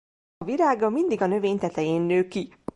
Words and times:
A 0.37 0.45
virága 0.45 0.89
mindig 0.89 1.21
a 1.21 1.25
növény 1.25 1.57
tetején 1.57 2.01
nő 2.01 2.27
ki. 2.27 2.53